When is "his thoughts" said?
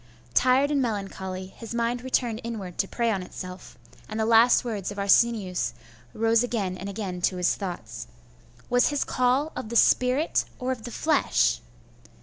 7.37-8.07